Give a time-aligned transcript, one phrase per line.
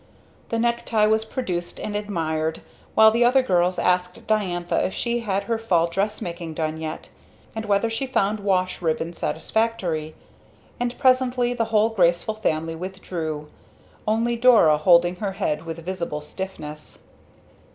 [0.49, 2.61] The necktie was produced and admired,
[2.95, 7.11] while the other girls asked Diantha if she had her fall dressmaking done yet
[7.55, 10.15] and whether she found wash ribbon satisfactory.
[10.79, 13.49] And presently the whole graceful family withdrew,
[14.07, 16.97] only Dora holding her head with visible stiffness.